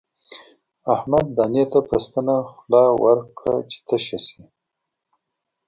احمد 0.93 1.25
دانې 1.37 1.63
ته 1.71 1.79
په 1.87 1.95
ستنه 2.05 2.35
خوله 2.49 2.83
ورکړه 3.03 3.55
چې 3.69 3.77
تشه 3.87 4.19
شي. 4.27 4.41